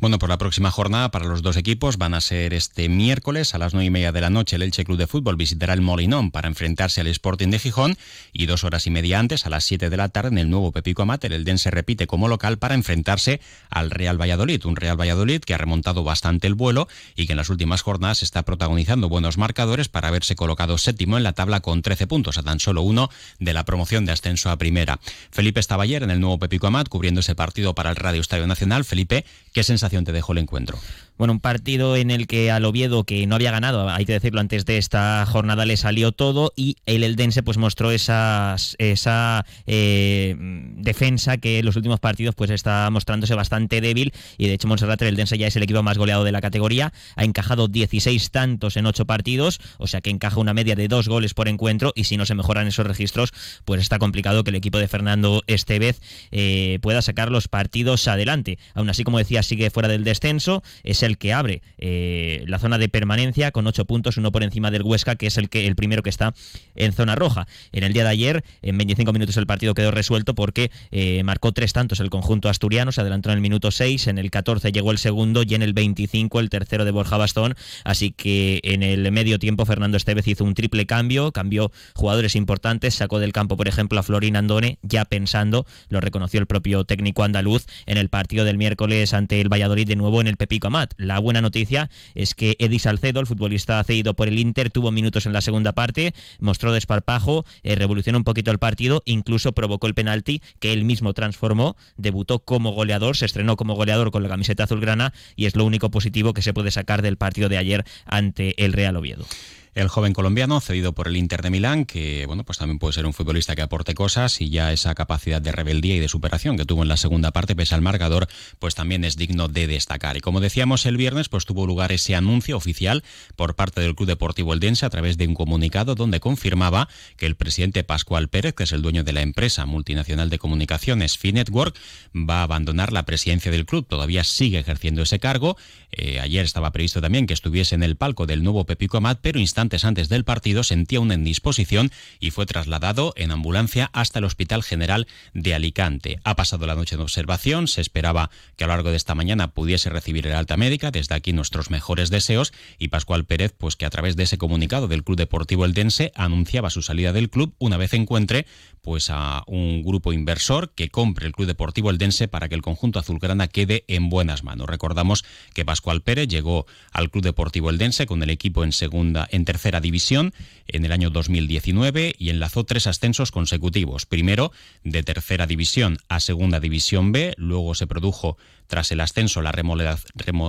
Bueno, 0.00 0.18
por 0.18 0.28
la 0.28 0.38
próxima 0.38 0.72
jornada 0.72 1.10
para 1.10 1.26
los 1.26 1.40
dos 1.42 1.56
equipos 1.56 1.98
van 1.98 2.14
a 2.14 2.20
ser 2.20 2.52
este 2.52 2.88
miércoles 2.88 3.54
a 3.54 3.58
las 3.58 3.74
nueve 3.74 3.86
y 3.86 3.90
media 3.90 4.10
de 4.10 4.20
la 4.20 4.28
noche 4.28 4.56
el 4.56 4.62
Elche 4.62 4.84
Club 4.84 4.98
de 4.98 5.06
Fútbol 5.06 5.36
visitará 5.36 5.72
el 5.72 5.82
Molinón 5.82 6.32
para 6.32 6.48
enfrentarse 6.48 7.00
al 7.00 7.06
Sporting 7.06 7.48
de 7.48 7.60
Gijón 7.60 7.96
y 8.32 8.46
dos 8.46 8.64
horas 8.64 8.88
y 8.88 8.90
media 8.90 9.20
antes 9.20 9.46
a 9.46 9.50
las 9.50 9.62
siete 9.62 9.90
de 9.90 9.96
la 9.96 10.08
tarde 10.08 10.30
en 10.30 10.38
el 10.38 10.50
nuevo 10.50 10.72
Pepico 10.72 11.02
Amater 11.02 11.32
el 11.32 11.44
Den 11.44 11.58
se 11.58 11.70
repite 11.70 12.08
como 12.08 12.26
local 12.26 12.58
para 12.58 12.74
enfrentarse 12.74 13.40
al 13.70 13.90
Real 13.90 14.20
Valladolid, 14.20 14.64
un 14.66 14.74
Real 14.74 15.00
Valladolid 15.00 15.40
que 15.40 15.54
ha 15.54 15.58
remontado 15.58 16.02
bastante 16.02 16.48
el 16.48 16.54
vuelo 16.54 16.88
y 17.14 17.26
que 17.26 17.32
en 17.32 17.36
las 17.36 17.48
últimas 17.48 17.82
jornadas 17.82 18.24
está 18.24 18.42
protagonizando 18.42 19.08
buenos 19.08 19.38
marcadores 19.38 19.88
para 19.88 20.08
haberse 20.08 20.34
colocado 20.34 20.76
séptimo 20.76 21.16
en 21.18 21.22
la 21.22 21.34
tabla 21.34 21.60
con 21.60 21.82
13 21.82 22.08
puntos 22.08 22.36
a 22.36 22.42
tan 22.42 22.58
solo 22.58 22.82
uno 22.82 23.10
de 23.38 23.54
la 23.54 23.64
promoción 23.64 24.06
de 24.06 24.12
ascenso 24.12 24.50
a 24.50 24.58
primera. 24.58 24.98
Felipe 25.30 25.60
estaba 25.60 25.84
ayer 25.84 26.02
en 26.02 26.10
el 26.10 26.20
nuevo 26.20 26.38
Pepico 26.38 26.66
Amat 26.66 26.88
cubriendo 26.88 27.20
ese 27.20 27.36
partido 27.36 27.74
para 27.76 27.90
el 27.90 27.96
Radio 27.96 28.20
Estadio 28.20 28.46
Nacional. 28.46 28.84
Felipe, 28.84 29.24
¿qué 29.52 29.62
sensación 29.62 29.83
te 30.04 30.12
dejó 30.12 30.32
el 30.32 30.38
encuentro? 30.38 30.78
Bueno, 31.16 31.32
un 31.34 31.40
partido 31.40 31.96
en 31.96 32.10
el 32.10 32.26
que 32.26 32.50
al 32.50 32.64
Oviedo, 32.64 33.04
que 33.04 33.26
no 33.26 33.36
había 33.36 33.52
ganado, 33.52 33.88
hay 33.88 34.04
que 34.04 34.12
decirlo 34.12 34.40
antes 34.40 34.64
de 34.64 34.78
esta 34.78 35.24
jornada, 35.26 35.64
le 35.64 35.76
salió 35.76 36.10
todo 36.10 36.52
y 36.56 36.76
el 36.86 37.04
Eldense 37.04 37.42
pues 37.42 37.56
mostró 37.56 37.92
esas, 37.92 38.74
esa 38.78 39.46
eh, 39.66 40.34
defensa 40.38 41.36
que 41.36 41.60
en 41.60 41.66
los 41.66 41.76
últimos 41.76 42.00
partidos 42.00 42.34
pues 42.34 42.50
está 42.50 42.90
mostrándose 42.90 43.34
bastante 43.34 43.80
débil 43.80 44.12
y 44.38 44.48
de 44.48 44.54
hecho 44.54 44.66
Montserrat 44.66 45.02
el 45.02 45.08
Eldense 45.08 45.38
ya 45.38 45.46
es 45.46 45.54
el 45.54 45.62
equipo 45.62 45.84
más 45.84 45.98
goleado 45.98 46.24
de 46.24 46.32
la 46.32 46.40
categoría, 46.40 46.92
ha 47.14 47.24
encajado 47.24 47.68
16 47.68 48.30
tantos 48.32 48.76
en 48.76 48.86
8 48.86 49.04
partidos, 49.04 49.60
o 49.78 49.86
sea 49.86 50.00
que 50.00 50.10
encaja 50.10 50.40
una 50.40 50.52
media 50.52 50.74
de 50.74 50.88
2 50.88 51.08
goles 51.08 51.32
por 51.32 51.46
encuentro 51.46 51.92
y 51.94 52.04
si 52.04 52.16
no 52.16 52.26
se 52.26 52.34
mejoran 52.34 52.66
esos 52.66 52.86
registros 52.86 53.32
pues 53.64 53.80
está 53.80 54.00
complicado 54.00 54.42
que 54.42 54.50
el 54.50 54.56
equipo 54.56 54.78
de 54.78 54.88
Fernando 54.88 55.42
Estevez 55.46 56.00
eh, 56.32 56.78
pueda 56.82 57.02
sacar 57.02 57.30
los 57.30 57.46
partidos 57.46 58.08
adelante. 58.08 58.58
Aún 58.74 58.90
así, 58.90 59.04
como 59.04 59.18
decía, 59.18 59.42
sigue 59.42 59.70
fuera 59.70 59.88
del 59.88 60.02
descenso, 60.02 60.62
es 60.82 61.03
el 61.04 61.18
que 61.18 61.32
abre 61.32 61.62
eh, 61.78 62.44
la 62.46 62.58
zona 62.58 62.78
de 62.78 62.88
permanencia 62.88 63.50
con 63.50 63.66
8 63.66 63.84
puntos, 63.84 64.16
uno 64.16 64.32
por 64.32 64.42
encima 64.42 64.70
del 64.70 64.82
Huesca, 64.82 65.16
que 65.16 65.26
es 65.26 65.38
el, 65.38 65.48
que, 65.48 65.66
el 65.66 65.76
primero 65.76 66.02
que 66.02 66.10
está 66.10 66.34
en 66.74 66.92
zona 66.92 67.14
roja. 67.14 67.46
En 67.72 67.84
el 67.84 67.92
día 67.92 68.04
de 68.04 68.10
ayer, 68.10 68.44
en 68.62 68.78
25 68.78 69.12
minutos 69.12 69.36
el 69.36 69.46
partido 69.46 69.74
quedó 69.74 69.90
resuelto 69.90 70.34
porque 70.34 70.70
eh, 70.90 71.22
marcó 71.24 71.52
tres 71.52 71.72
tantos 71.72 72.00
el 72.00 72.10
conjunto 72.10 72.48
asturiano, 72.48 72.92
se 72.92 73.00
adelantó 73.00 73.30
en 73.30 73.36
el 73.36 73.40
minuto 73.40 73.70
6, 73.70 74.06
en 74.08 74.18
el 74.18 74.30
14 74.30 74.72
llegó 74.72 74.90
el 74.90 74.98
segundo 74.98 75.42
y 75.42 75.54
en 75.54 75.62
el 75.62 75.72
25 75.72 76.40
el 76.40 76.50
tercero 76.50 76.84
de 76.84 76.90
Borja 76.90 77.16
Bastón, 77.16 77.54
así 77.84 78.12
que 78.12 78.60
en 78.64 78.82
el 78.82 79.10
medio 79.12 79.38
tiempo 79.38 79.66
Fernando 79.66 79.96
Estevez 79.96 80.26
hizo 80.28 80.44
un 80.44 80.54
triple 80.54 80.86
cambio, 80.86 81.32
cambió 81.32 81.70
jugadores 81.94 82.36
importantes, 82.36 82.94
sacó 82.94 83.18
del 83.18 83.32
campo 83.32 83.56
por 83.56 83.68
ejemplo 83.68 83.98
a 83.98 84.02
Florín 84.02 84.36
Andone, 84.36 84.78
ya 84.82 85.04
pensando, 85.04 85.66
lo 85.88 86.00
reconoció 86.00 86.40
el 86.40 86.46
propio 86.46 86.84
técnico 86.84 87.22
andaluz 87.22 87.66
en 87.86 87.98
el 87.98 88.08
partido 88.08 88.44
del 88.44 88.58
miércoles 88.58 89.14
ante 89.14 89.40
el 89.40 89.52
Valladolid 89.52 89.86
de 89.86 89.96
nuevo 89.96 90.20
en 90.20 90.26
el 90.26 90.36
Pepico 90.36 90.68
Amat. 90.68 90.93
La 90.96 91.18
buena 91.18 91.40
noticia 91.40 91.90
es 92.14 92.34
que 92.34 92.56
Eddie 92.58 92.78
Salcedo, 92.78 93.20
el 93.20 93.26
futbolista 93.26 93.82
cedido 93.84 94.14
por 94.14 94.28
el 94.28 94.38
Inter, 94.38 94.70
tuvo 94.70 94.90
minutos 94.90 95.26
en 95.26 95.32
la 95.32 95.40
segunda 95.40 95.72
parte, 95.72 96.14
mostró 96.38 96.72
desparpajo, 96.72 97.44
eh, 97.62 97.74
revolucionó 97.74 98.18
un 98.18 98.24
poquito 98.24 98.50
el 98.50 98.58
partido, 98.58 99.02
incluso 99.04 99.52
provocó 99.52 99.86
el 99.86 99.94
penalti 99.94 100.40
que 100.60 100.72
él 100.72 100.84
mismo 100.84 101.12
transformó, 101.14 101.76
debutó 101.96 102.38
como 102.40 102.72
goleador, 102.72 103.16
se 103.16 103.26
estrenó 103.26 103.56
como 103.56 103.74
goleador 103.74 104.10
con 104.10 104.22
la 104.22 104.28
camiseta 104.28 104.64
azulgrana 104.64 105.12
y 105.36 105.46
es 105.46 105.56
lo 105.56 105.64
único 105.64 105.90
positivo 105.90 106.34
que 106.34 106.42
se 106.42 106.54
puede 106.54 106.70
sacar 106.70 107.02
del 107.02 107.16
partido 107.16 107.48
de 107.48 107.58
ayer 107.58 107.84
ante 108.06 108.62
el 108.64 108.72
Real 108.72 108.96
Oviedo. 108.96 109.26
El 109.74 109.88
joven 109.88 110.12
colombiano 110.12 110.60
cedido 110.60 110.92
por 110.92 111.08
el 111.08 111.16
Inter 111.16 111.42
de 111.42 111.50
Milán, 111.50 111.84
que 111.84 112.26
bueno, 112.26 112.44
pues 112.44 112.58
también 112.58 112.78
puede 112.78 112.92
ser 112.92 113.06
un 113.06 113.12
futbolista 113.12 113.56
que 113.56 113.62
aporte 113.62 113.94
cosas 113.94 114.40
y 114.40 114.50
ya 114.50 114.72
esa 114.72 114.94
capacidad 114.94 115.42
de 115.42 115.52
rebeldía 115.52 115.96
y 115.96 116.00
de 116.00 116.08
superación 116.08 116.56
que 116.56 116.64
tuvo 116.64 116.82
en 116.82 116.88
la 116.88 116.96
segunda 116.96 117.32
parte 117.32 117.56
pese 117.56 117.74
al 117.74 117.82
marcador, 117.82 118.28
pues 118.58 118.74
también 118.74 119.04
es 119.04 119.16
digno 119.16 119.48
de 119.48 119.66
destacar. 119.66 120.16
Y 120.16 120.20
como 120.20 120.40
decíamos 120.40 120.86
el 120.86 120.96
viernes, 120.96 121.28
pues 121.28 121.44
tuvo 121.44 121.66
lugar 121.66 121.92
ese 121.92 122.14
anuncio 122.14 122.56
oficial 122.56 123.02
por 123.36 123.56
parte 123.56 123.80
del 123.80 123.94
Club 123.94 124.08
Deportivo 124.08 124.54
Eldense 124.54 124.86
a 124.86 124.90
través 124.90 125.18
de 125.18 125.26
un 125.26 125.34
comunicado 125.34 125.94
donde 125.94 126.20
confirmaba 126.20 126.88
que 127.16 127.26
el 127.26 127.34
presidente 127.34 127.84
Pascual 127.84 128.28
Pérez, 128.28 128.54
que 128.54 128.64
es 128.64 128.72
el 128.72 128.82
dueño 128.82 129.04
de 129.04 129.12
la 129.12 129.22
empresa 129.22 129.66
multinacional 129.66 130.30
de 130.30 130.38
comunicaciones 130.38 131.18
Finetwork, 131.18 131.76
va 132.14 132.40
a 132.40 132.42
abandonar 132.44 132.92
la 132.92 133.04
presidencia 133.04 133.50
del 133.50 133.66
club. 133.66 133.86
Todavía 133.88 134.24
sigue 134.24 134.58
ejerciendo 134.58 135.02
ese 135.02 135.18
cargo. 135.18 135.56
Eh, 135.90 136.20
ayer 136.20 136.44
estaba 136.44 136.72
previsto 136.72 137.00
también 137.00 137.26
que 137.26 137.34
estuviese 137.34 137.74
en 137.74 137.82
el 137.82 137.96
palco 137.96 138.26
del 138.26 138.42
nuevo 138.42 138.64
Pepico 138.64 138.96
Amat, 138.96 139.18
pero 139.20 139.38
antes 139.84 140.08
del 140.08 140.24
partido 140.24 140.62
sentía 140.62 141.00
una 141.00 141.14
indisposición 141.14 141.90
y 142.20 142.30
fue 142.30 142.46
trasladado 142.46 143.14
en 143.16 143.30
ambulancia 143.30 143.90
hasta 143.92 144.18
el 144.18 144.24
Hospital 144.24 144.62
General 144.62 145.06
de 145.32 145.54
Alicante. 145.54 146.20
Ha 146.24 146.36
pasado 146.36 146.66
la 146.66 146.74
noche 146.74 146.96
de 146.96 147.02
observación, 147.02 147.66
se 147.66 147.80
esperaba 147.80 148.30
que 148.56 148.64
a 148.64 148.66
lo 148.66 148.74
largo 148.74 148.90
de 148.90 148.96
esta 148.96 149.14
mañana 149.14 149.48
pudiese 149.48 149.90
recibir 149.90 150.26
el 150.26 150.34
alta 150.34 150.56
médica, 150.56 150.90
desde 150.90 151.14
aquí 151.14 151.32
nuestros 151.32 151.70
mejores 151.70 152.10
deseos, 152.10 152.52
y 152.78 152.88
Pascual 152.88 153.24
Pérez, 153.24 153.54
pues 153.56 153.76
que 153.76 153.86
a 153.86 153.90
través 153.90 154.16
de 154.16 154.24
ese 154.24 154.38
comunicado 154.38 154.88
del 154.88 155.04
Club 155.04 155.16
Deportivo 155.16 155.64
Eldense 155.64 156.12
anunciaba 156.14 156.70
su 156.70 156.82
salida 156.82 157.12
del 157.12 157.30
club 157.30 157.54
una 157.58 157.76
vez 157.76 157.94
encuentre 157.94 158.46
pues 158.84 159.08
a 159.10 159.42
un 159.46 159.82
grupo 159.82 160.12
inversor 160.12 160.70
que 160.74 160.90
compre 160.90 161.26
el 161.26 161.32
Club 161.32 161.48
Deportivo 161.48 161.90
Eldense 161.90 162.28
para 162.28 162.48
que 162.48 162.54
el 162.54 162.62
conjunto 162.62 162.98
azulgrana 162.98 163.48
quede 163.48 163.84
en 163.88 164.10
buenas 164.10 164.44
manos. 164.44 164.68
Recordamos 164.68 165.24
que 165.54 165.64
Pascual 165.64 166.02
Pérez 166.02 166.28
llegó 166.28 166.66
al 166.92 167.10
Club 167.10 167.24
Deportivo 167.24 167.70
Eldense 167.70 168.06
con 168.06 168.22
el 168.22 168.30
equipo 168.30 168.62
en 168.62 168.72
segunda 168.72 169.26
en 169.30 169.46
tercera 169.46 169.80
división 169.80 170.34
en 170.68 170.84
el 170.84 170.92
año 170.92 171.10
2019 171.10 172.14
y 172.18 172.28
enlazó 172.28 172.64
tres 172.64 172.86
ascensos 172.86 173.32
consecutivos. 173.32 174.06
Primero 174.06 174.52
de 174.84 175.02
tercera 175.02 175.46
división 175.46 175.98
a 176.08 176.20
segunda 176.20 176.60
división 176.60 177.10
B, 177.10 177.34
luego 177.38 177.74
se 177.74 177.86
produjo 177.86 178.36
tras 178.66 178.90
el 178.92 179.00
ascenso 179.00 179.42
la 179.42 179.52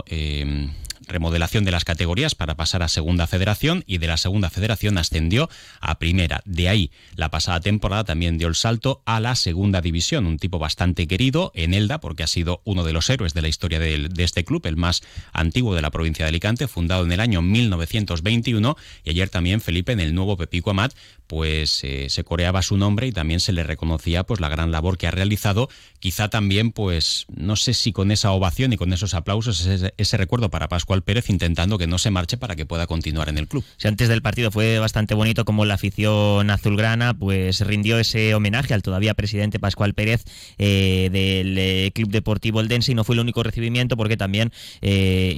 eh, 0.08 0.70
remodelación 1.08 1.64
de 1.64 1.72
las 1.72 1.86
categorías 1.86 2.36
para 2.36 2.56
pasar 2.56 2.84
a 2.84 2.88
segunda 2.88 3.28
federación 3.28 3.84
y 3.88 3.98
de 3.98 4.08
la 4.08 4.18
segunda 4.18 4.50
federación 4.50 4.98
ascendió 4.98 5.50
a 5.80 6.00
primera. 6.00 6.42
De 6.46 6.70
ahí 6.70 6.92
la 7.16 7.30
pasada 7.30 7.60
temporada 7.60 8.04
también 8.04 8.38
dio 8.38 8.48
el 8.48 8.56
salto 8.56 9.02
a 9.06 9.20
la 9.20 9.36
segunda 9.36 9.82
división, 9.82 10.26
un 10.26 10.38
tipo 10.38 10.60
bastante 10.60 11.08
querido 11.08 11.52
en 11.56 11.74
Elda 11.74 12.00
porque 12.00 12.24
ha 12.24 12.28
sido 12.28 12.62
uno 12.66 12.84
de 12.84 12.94
los 12.94 13.10
héroes 13.10 13.34
de 13.34 13.42
la 13.42 13.48
historia 13.48 13.80
de, 13.80 14.10
este 14.18 14.44
club, 14.44 14.66
el 14.66 14.78
más 14.78 15.02
antiguo 15.34 15.76
de 15.76 15.82
la 15.82 15.92
provincia 15.92 16.26
de 16.26 16.30
Alicante, 16.30 16.68
fundado 16.68 17.06
en 17.06 17.12
el 17.12 17.20
año 17.20 17.42
1921 17.42 18.76
y 19.04 19.10
ayer 19.10 19.30
también 19.30 19.62
Felipe 19.62 19.92
en 19.92 20.00
el 20.00 20.16
nuevo 20.16 20.38
Pepico 20.38 20.72
Amat 20.72 20.94
pues 21.28 21.84
eh, 21.84 22.08
se 22.10 22.24
coreaba 22.24 22.62
su 22.62 22.78
nombre 22.78 23.08
y 23.08 23.12
también 23.12 23.40
se 23.40 23.54
le 23.54 23.64
reconocía 23.64 24.24
pues 24.24 24.40
la 24.40 24.50
gran 24.50 24.72
labor 24.72 24.98
que 24.98 25.08
ha 25.08 25.12
realizado, 25.12 25.70
quizá 26.00 26.30
también 26.30 26.72
pues 26.72 27.26
no 27.36 27.56
sé 27.56 27.74
si 27.74 27.92
con 27.92 28.12
esa 28.12 28.32
ovación 28.32 28.74
y 28.74 28.78
con 28.78 28.94
esos 28.94 29.14
aplausos 29.14 29.66
ese, 29.66 30.18
recuerdo 30.18 30.50
para 30.50 30.68
Pascual 30.68 31.02
Pérez 31.02 31.30
intentando 31.30 31.78
que 31.78 31.88
no 31.88 31.98
se 31.98 32.12
marche 32.12 32.38
para 32.38 32.56
que 32.56 32.66
pueda 32.66 32.88
continuar 32.88 33.30
en 33.30 33.38
el 33.38 33.48
club. 33.48 33.64
Si 33.78 33.88
antes 33.88 34.10
del 34.10 34.22
partido 34.22 34.52
fue 34.52 34.80
bastante 34.80 35.14
bonito 35.14 35.46
como 35.46 35.66
la 35.66 35.76
afición 35.76 36.50
azulgrana 36.50 37.14
pues 37.14 37.62
rindió 37.62 38.00
ese 38.00 38.34
homenaje 38.36 38.74
al 38.74 38.84
todavía 38.84 39.14
presidente 39.14 39.60
Pascual 39.60 39.94
Pérez 39.94 40.24
eh, 40.58 41.10
del 41.12 41.58
eh, 41.58 41.92
Club 41.94 42.10
Deportivo 42.10 42.62
Eldense 42.62 42.92
y 42.92 42.96
no 42.96 43.04
fue 43.04 43.16
el 43.16 43.22
único 43.22 43.44
recibimiento 43.44 43.98
porque 43.98 44.18
también 44.18 44.52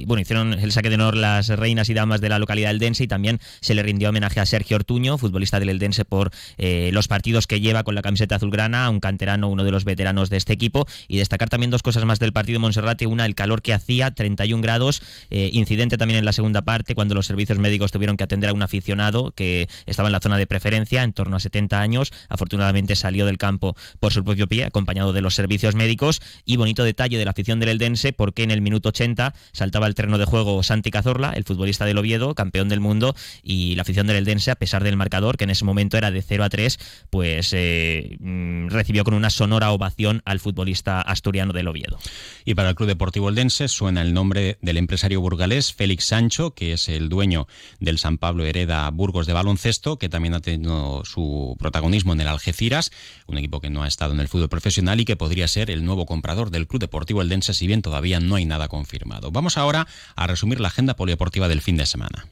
bueno 0.06 0.20
hicieron 0.20 0.52
el 0.52 0.72
saque 0.72 0.88
de 0.88 0.96
honor 0.96 1.16
las 1.16 1.48
reinas 1.48 1.88
y 1.88 1.94
damas 1.94 2.20
de 2.20 2.28
la 2.28 2.38
localidad 2.38 2.70
eldense 2.70 3.04
y 3.04 3.08
también 3.08 3.40
se 3.60 3.74
le 3.74 3.82
rindió 3.82 4.10
homenaje 4.10 4.40
a 4.40 4.46
Sergio 4.46 4.76
Ortuño, 4.76 5.18
futbolista 5.18 5.60
del 5.60 5.77
Dense 5.78 6.04
por 6.04 6.30
eh, 6.56 6.90
los 6.92 7.08
partidos 7.08 7.46
que 7.46 7.60
lleva 7.60 7.84
con 7.84 7.94
la 7.94 8.02
camiseta 8.02 8.36
azulgrana, 8.36 8.88
un 8.90 9.00
canterano, 9.00 9.48
uno 9.48 9.64
de 9.64 9.70
los 9.70 9.84
veteranos 9.84 10.30
de 10.30 10.36
este 10.36 10.52
equipo. 10.52 10.86
Y 11.06 11.18
destacar 11.18 11.48
también 11.48 11.70
dos 11.70 11.82
cosas 11.82 12.04
más 12.04 12.18
del 12.18 12.32
partido 12.32 12.60
Monserrate. 12.60 13.06
Una, 13.06 13.26
el 13.26 13.34
calor 13.34 13.62
que 13.62 13.72
hacía, 13.72 14.10
31 14.10 14.62
grados. 14.62 15.02
Eh, 15.30 15.50
incidente 15.52 15.96
también 15.96 16.18
en 16.18 16.24
la 16.24 16.32
segunda 16.32 16.62
parte, 16.62 16.94
cuando 16.94 17.14
los 17.14 17.26
servicios 17.26 17.58
médicos 17.58 17.92
tuvieron 17.92 18.16
que 18.16 18.24
atender 18.24 18.50
a 18.50 18.52
un 18.52 18.62
aficionado 18.62 19.32
que 19.32 19.68
estaba 19.86 20.08
en 20.08 20.12
la 20.12 20.20
zona 20.20 20.36
de 20.36 20.46
preferencia, 20.46 21.02
en 21.02 21.12
torno 21.12 21.36
a 21.36 21.40
70 21.40 21.80
años. 21.80 22.12
Afortunadamente 22.28 22.96
salió 22.96 23.26
del 23.26 23.38
campo 23.38 23.76
por 24.00 24.12
su 24.12 24.24
propio 24.24 24.46
pie, 24.46 24.64
acompañado 24.64 25.12
de 25.12 25.20
los 25.20 25.34
servicios 25.34 25.74
médicos. 25.74 26.20
Y 26.44 26.56
bonito 26.56 26.84
detalle 26.84 27.18
de 27.18 27.24
la 27.24 27.30
afición 27.32 27.60
del 27.60 27.70
Eldense, 27.70 28.12
porque 28.12 28.42
en 28.42 28.50
el 28.50 28.60
minuto 28.60 28.90
80 28.90 29.34
saltaba 29.52 29.86
el 29.86 29.94
terreno 29.94 30.18
de 30.18 30.24
juego 30.24 30.62
Santi 30.62 30.90
Cazorla, 30.90 31.32
el 31.32 31.44
futbolista 31.44 31.84
del 31.84 31.98
Oviedo, 31.98 32.34
campeón 32.34 32.68
del 32.68 32.80
mundo, 32.80 33.14
y 33.42 33.74
la 33.74 33.82
afición 33.82 34.06
del 34.06 34.16
Eldense, 34.16 34.50
a 34.50 34.56
pesar 34.56 34.84
del 34.84 34.96
marcador, 34.96 35.36
que 35.36 35.44
en 35.44 35.50
ese 35.50 35.64
momento 35.68 35.96
era 35.96 36.10
de 36.10 36.22
0 36.22 36.44
a 36.44 36.48
3, 36.48 36.78
pues 37.10 37.52
eh, 37.52 38.16
mm, 38.20 38.68
recibió 38.68 39.04
con 39.04 39.14
una 39.14 39.30
sonora 39.30 39.70
ovación 39.70 40.22
al 40.24 40.40
futbolista 40.40 41.00
asturiano 41.00 41.52
del 41.52 41.68
Oviedo. 41.68 41.98
Y 42.44 42.54
para 42.54 42.70
el 42.70 42.74
Club 42.74 42.88
Deportivo 42.88 43.28
Eldense 43.28 43.68
suena 43.68 44.02
el 44.02 44.12
nombre 44.14 44.58
del 44.62 44.76
empresario 44.76 45.20
burgalés 45.20 45.72
Félix 45.72 46.06
Sancho, 46.06 46.54
que 46.54 46.72
es 46.72 46.88
el 46.88 47.08
dueño 47.08 47.46
del 47.80 47.98
San 47.98 48.18
Pablo 48.18 48.44
Hereda 48.44 48.90
Burgos 48.90 49.26
de 49.26 49.32
baloncesto, 49.32 49.98
que 49.98 50.08
también 50.08 50.34
ha 50.34 50.40
tenido 50.40 51.04
su 51.04 51.56
protagonismo 51.58 52.12
en 52.12 52.20
el 52.20 52.28
Algeciras, 52.28 52.90
un 53.26 53.38
equipo 53.38 53.60
que 53.60 53.70
no 53.70 53.82
ha 53.82 53.88
estado 53.88 54.12
en 54.12 54.20
el 54.20 54.28
fútbol 54.28 54.48
profesional 54.48 55.00
y 55.00 55.04
que 55.04 55.16
podría 55.16 55.48
ser 55.48 55.70
el 55.70 55.84
nuevo 55.84 56.06
comprador 56.06 56.50
del 56.50 56.66
Club 56.66 56.80
Deportivo 56.80 57.22
Eldense, 57.22 57.54
si 57.54 57.66
bien 57.66 57.82
todavía 57.82 58.20
no 58.20 58.36
hay 58.36 58.44
nada 58.44 58.68
confirmado. 58.68 59.30
Vamos 59.30 59.58
ahora 59.58 59.86
a 60.16 60.26
resumir 60.26 60.60
la 60.60 60.68
agenda 60.68 60.96
polideportiva 60.96 61.48
del 61.48 61.60
fin 61.60 61.76
de 61.76 61.86
semana. 61.86 62.26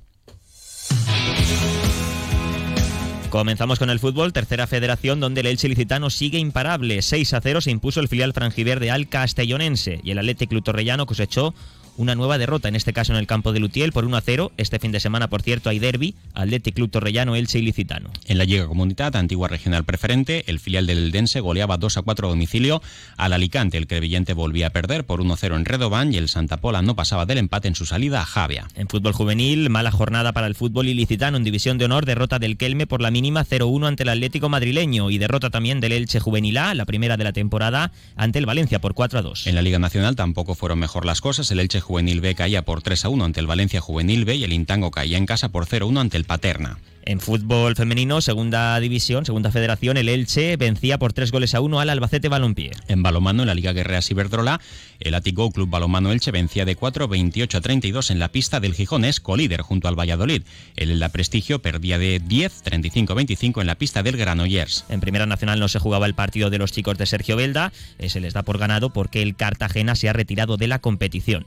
Comenzamos 3.31 3.81
con 3.81 3.91
el 3.91 3.99
fútbol, 3.99 4.33
tercera 4.33 4.67
federación, 4.67 5.19
donde 5.19 5.41
el 5.41 5.49
Elche 5.49 5.69
Licitano 5.69 6.11
sigue 6.11 6.39
imparable. 6.39 7.03
6 7.03 7.35
a 7.35 7.41
0 7.41 7.61
se 7.61 7.71
impuso 7.71 8.01
el 8.01 8.09
filial 8.09 8.33
frangiverde 8.33 8.91
al 8.91 9.09
Castellonense 9.09 10.01
y 10.03 10.13
el 10.13 10.19
Atlético 10.19 10.51
Club 10.51 10.65
Torrellano 10.65 11.07
cosechó 11.07 11.53
una 11.97 12.15
nueva 12.15 12.39
derrota, 12.39 12.69
en 12.69 12.77
este 12.77 12.93
caso 12.93 13.13
en 13.13 13.19
el 13.19 13.27
campo 13.27 13.53
de 13.53 13.61
Lutiel, 13.61 13.93
por 13.93 14.05
1 14.05 14.17
a 14.17 14.21
0. 14.21 14.53
Este 14.57 14.79
fin 14.79 14.93
de 14.93 15.01
semana, 15.01 15.29
por 15.29 15.43
cierto, 15.43 15.71
hay 15.71 15.79
derby, 15.79 16.15
Athletic 16.35 16.75
Club 16.75 16.91
Torrellano, 16.91 17.37
Elche 17.37 17.59
y 17.59 17.63
Licitano. 17.63 18.11
En 18.27 18.39
la 18.39 18.45
Liga 18.45 18.67
Comunidad, 18.67 19.17
antigua 19.17 19.49
regional 19.49 19.85
preferente, 19.85 20.45
el 20.47 20.61
filial 20.61 20.87
del 20.87 20.99
Eldense 20.99 21.41
goleaba 21.41 21.77
2 21.77 21.97
a 21.97 22.03
4 22.03 22.27
a 22.27 22.31
domicilio 22.31 22.83
al 23.17 23.33
Alicante. 23.33 23.79
El 23.79 23.87
Crevillente 23.87 24.33
volvía 24.35 24.69
a 24.69 24.71
perder 24.71 25.05
por 25.05 25.21
1 25.21 25.35
a 25.35 25.37
0 25.37 25.57
en 25.57 25.65
Redobán 25.65 26.13
y 26.13 26.17
el 26.17 26.29
Santa 26.29 26.59
Pola 26.59 26.83
no 26.83 26.97
pasaba 26.97 27.27
del 27.27 27.39
empate 27.39 27.69
en 27.69 27.75
su 27.75 27.87
salida 27.87 28.21
a 28.21 28.25
Javia. 28.25 28.69
En 28.75 28.89
fútbol 28.89 29.13
juvenil, 29.13 29.71
mala 29.71 29.91
jornada 29.91 30.33
para 30.33 30.47
el 30.47 30.55
fútbol 30.55 30.89
ilicitano 30.89 31.37
en 31.37 31.45
división 31.45 31.79
de 31.79 31.87
honor, 31.87 32.07
derrota 32.07 32.39
del 32.39 32.57
Kelme 32.57 32.87
por 32.87 33.01
la 33.01 33.11
mínima 33.11 33.45
0-1 33.45 33.87
ante 33.87 34.03
el 34.03 34.09
Atlético 34.11 34.49
madrileño 34.49 35.11
y 35.11 35.19
derrota 35.19 35.51
también 35.51 35.81
del 35.81 35.93
Elche 35.93 36.21
Juvenil 36.21 36.59
A, 36.59 36.75
la 36.75 36.85
primera 36.85 37.17
de 37.17 37.25
la 37.25 37.33
temporada, 37.33 37.93
ante 38.17 38.39
el 38.39 38.47
Valencia 38.47 38.81
por 38.81 38.95
4 38.95 39.19
a 39.19 39.23
2. 39.23 39.47
En 39.47 39.55
la 39.55 39.63
Liga 39.63 39.79
Nacional 39.79 40.17
tampoco 40.17 40.55
fueron 40.55 40.79
mejor 40.79 41.07
las 41.07 41.21
cosas. 41.21 41.51
El 41.51 41.61
Elche 41.61 41.81
Juvenil 41.87 42.21
B 42.21 42.35
caía 42.35 42.63
por 42.63 42.83
3 42.83 43.05
a 43.05 43.09
1 43.11 43.25
ante 43.25 43.39
el 43.39 43.47
Valencia 43.47 43.81
Juvenil 43.81 44.25
B 44.25 44.35
y 44.35 44.43
el 44.43 44.53
Intango 44.53 44.91
caía 44.91 45.19
en 45.19 45.25
casa 45.25 45.51
por 45.51 45.67
0 45.67 45.87
a 45.87 45.89
1 45.89 46.01
ante 46.01 46.17
el 46.17 46.25
Paterna. 46.25 46.79
En 47.09 47.21
fútbol 47.21 47.77
femenino, 47.77 48.21
segunda 48.21 48.81
división, 48.81 49.25
segunda 49.25 49.53
federación, 49.53 49.97
el 49.97 50.09
Elche 50.09 50.57
vencía 50.57 50.99
por 50.99 51.13
tres 51.13 51.31
goles 51.31 51.55
a 51.55 51.61
uno 51.61 51.79
al 51.79 51.89
Albacete 51.89 52.29
Balompié. 52.29 52.73
En 52.89 53.05
balomano, 53.05 53.45
en 53.45 53.47
la 53.47 53.55
Liga 53.55 53.73
Guerrera 53.73 54.03
Ciberdrola, 54.03 54.61
el 54.99 55.15
Atico 55.15 55.53
Club 55.53 55.71
Balomano 55.71 56.11
Elche 56.11 56.33
vencía 56.33 56.65
de 56.65 56.75
4, 56.75 57.07
28 57.07 57.59
a 57.59 57.61
32 57.61 58.11
en 58.11 58.19
la 58.19 58.33
pista 58.33 58.59
del 58.59 58.75
Gijones, 58.75 59.21
colíder 59.21 59.61
junto 59.61 59.87
al 59.87 59.95
Valladolid. 59.97 60.43
El 60.75 60.91
Elda 60.91 61.11
Prestigio 61.11 61.63
perdía 61.63 61.97
de 61.97 62.19
10, 62.19 62.63
35 62.63 63.15
25 63.15 63.61
en 63.61 63.69
la 63.69 63.77
pista 63.77 64.03
del 64.03 64.17
Granollers. 64.17 64.85
En 64.89 64.99
Primera 64.99 65.27
Nacional 65.27 65.61
no 65.61 65.69
se 65.69 65.79
jugaba 65.79 66.07
el 66.07 66.15
partido 66.15 66.51
de 66.51 66.59
los 66.59 66.73
chicos 66.73 66.99
de 66.99 67.07
Sergio 67.07 67.37
Belda, 67.37 67.73
eh, 68.01 68.11
se 68.11 68.19
les 68.19 68.35
da 68.35 68.43
por 68.43 68.59
ganado 68.59 68.91
porque 68.91 69.23
el 69.23 69.37
Cartagena 69.37 69.95
se 69.95 70.09
ha 70.09 70.13
retirado 70.13 70.57
de 70.57 70.67
la 70.67 70.81
competición. 70.81 71.47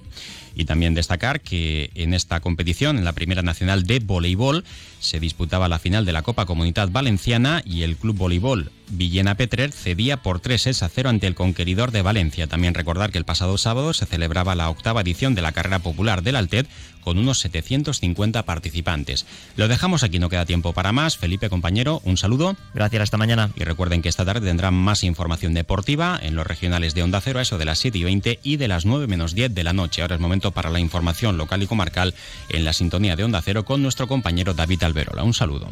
Y 0.56 0.64
también 0.64 0.94
destacar 0.94 1.42
que 1.42 1.90
en 1.96 2.14
esta 2.14 2.40
competición, 2.40 2.98
en 2.98 3.04
la 3.04 3.12
Primera 3.12 3.42
Nacional 3.42 3.84
de 3.84 4.00
Voleibol, 4.00 4.64
se 5.00 5.20
disputaba 5.20 5.68
la 5.68 5.80
final 5.80 6.06
de 6.06 6.14
la 6.14 6.22
Copa 6.22 6.46
Comunidad 6.46 6.90
Valenciana 6.90 7.62
y 7.66 7.84
el 7.84 7.98
Club 7.98 8.18
Voleibol 8.18 8.72
Villena 8.90 9.36
Petrer 9.36 9.72
cedía 9.72 10.18
por 10.18 10.40
3 10.40 10.82
a 10.82 10.90
0 10.90 11.10
ante 11.10 11.28
el 11.28 11.36
Conqueridor 11.36 11.92
de 11.92 12.02
Valencia. 12.02 12.48
También 12.48 12.74
recordar 12.74 13.12
que 13.12 13.18
el 13.18 13.26
pasado 13.26 13.58
sábado 13.58 13.94
se 13.94 14.06
celebraba 14.06 14.56
la 14.56 14.70
octava 14.70 15.02
edición 15.02 15.36
de 15.36 15.42
la 15.42 15.52
carrera 15.52 15.80
popular 15.80 16.24
del 16.24 16.36
Altet 16.36 16.68
con 17.02 17.18
unos 17.18 17.40
750 17.40 18.44
participantes. 18.44 19.26
Lo 19.56 19.68
dejamos 19.68 20.04
aquí, 20.04 20.20
no 20.20 20.30
queda 20.30 20.46
tiempo 20.46 20.74
para 20.74 20.92
más. 20.92 21.18
Felipe, 21.18 21.50
compañero, 21.50 22.02
un 22.04 22.18
saludo. 22.18 22.56
Gracias, 22.74 23.04
hasta 23.04 23.18
mañana. 23.18 23.52
Y 23.56 23.64
recuerden 23.64 24.02
que 24.02 24.10
esta 24.10 24.26
tarde 24.26 24.48
tendrán 24.48 24.74
más 24.74 25.04
información 25.04 25.54
deportiva 25.54 26.20
en 26.22 26.36
los 26.36 26.46
regionales 26.46 26.94
de 26.94 27.04
Onda 27.04 27.22
Cero, 27.22 27.40
a 27.40 27.42
eso 27.42 27.58
de 27.58 27.66
las 27.66 27.80
7 27.80 27.98
y 27.98 28.04
20 28.04 28.40
y 28.44 28.58
de 28.58 28.68
las 28.68 28.86
9 28.86 29.08
menos 29.08 29.34
10 29.34 29.54
de 29.54 29.64
la 29.64 29.74
noche. 29.74 30.02
Ahora 30.02 30.16
es 30.16 30.22
momento 30.22 30.52
para 30.52 30.70
la 30.70 30.80
información 30.80 31.38
local 31.38 31.64
y 31.64 31.68
comarcal 31.68 32.14
en 32.50 32.66
la 32.66 32.74
sintonía 32.74 33.16
de 33.16 33.24
Onda 33.24 33.42
Cero 33.42 33.66
con 33.66 33.82
nuestro 33.82 34.08
compañero 34.08 34.54
David 34.54 34.84
Alberola. 34.84 35.24
Un 35.24 35.34
saludo. 35.34 35.70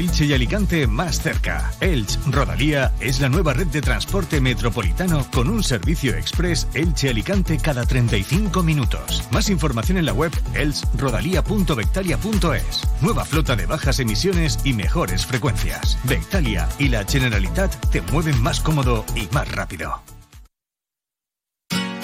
Elche 0.00 0.24
y 0.24 0.32
Alicante 0.32 0.86
más 0.86 1.20
cerca. 1.20 1.70
Elche 1.78 2.18
Rodalía 2.30 2.90
es 3.00 3.20
la 3.20 3.28
nueva 3.28 3.52
red 3.52 3.66
de 3.66 3.82
transporte 3.82 4.40
metropolitano 4.40 5.26
con 5.30 5.50
un 5.50 5.62
servicio 5.62 6.14
express 6.14 6.66
Elche 6.72 7.10
Alicante 7.10 7.58
cada 7.58 7.84
35 7.84 8.62
minutos. 8.62 9.28
Más 9.30 9.50
información 9.50 9.98
en 9.98 10.06
la 10.06 10.14
web 10.14 10.32
elchrodalía.vectalia.es. 10.54 12.80
Nueva 13.02 13.26
flota 13.26 13.56
de 13.56 13.66
bajas 13.66 14.00
emisiones 14.00 14.58
y 14.64 14.72
mejores 14.72 15.26
frecuencias. 15.26 15.98
Vectalia 16.04 16.66
y 16.78 16.88
la 16.88 17.04
Generalitat 17.04 17.90
te 17.90 18.00
mueven 18.00 18.42
más 18.42 18.60
cómodo 18.60 19.04
y 19.14 19.28
más 19.34 19.52
rápido. 19.52 20.00